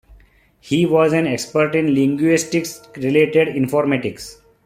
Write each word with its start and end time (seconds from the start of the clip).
He 0.59 0.87
was 0.87 1.13
an 1.13 1.27
expert 1.27 1.75
in 1.75 1.93
linguistics-related 1.93 3.49
informatics. 3.49 4.39